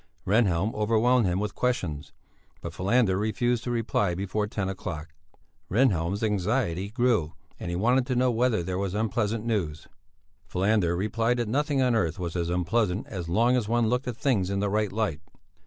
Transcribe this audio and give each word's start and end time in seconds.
Rehnhjelm 0.25 0.73
overwhelmed 0.73 1.27
him 1.27 1.39
with 1.39 1.53
questions, 1.53 2.11
but 2.59 2.73
Falander 2.73 3.19
refused 3.19 3.63
to 3.65 3.69
reply 3.69 4.15
before 4.15 4.47
ten 4.47 4.67
o'clock. 4.67 5.13
Rehnhjelm's 5.69 6.23
anxiety 6.23 6.89
grew 6.89 7.33
and 7.59 7.69
he 7.69 7.75
wanted 7.75 8.07
to 8.07 8.15
know 8.15 8.31
whether 8.31 8.63
there 8.63 8.79
was 8.79 8.95
unpleasant 8.95 9.45
news; 9.45 9.87
Falander 10.47 10.95
replied 10.97 11.37
that 11.37 11.47
nothing 11.47 11.83
on 11.83 11.93
earth 11.93 12.17
was 12.17 12.35
unpleasant 12.35 13.05
as 13.09 13.29
long 13.29 13.55
as 13.55 13.69
one 13.69 13.89
looked 13.89 14.07
at 14.07 14.17
things 14.17 14.49
in 14.49 14.59
the 14.59 14.71
right 14.71 14.91
light. 14.91 15.21